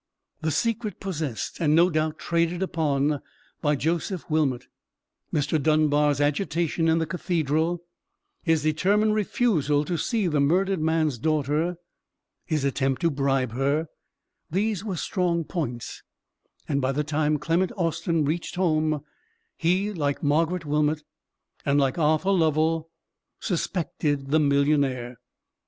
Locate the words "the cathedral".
6.97-7.83